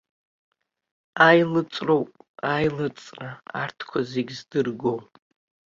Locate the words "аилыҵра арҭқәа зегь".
2.53-4.33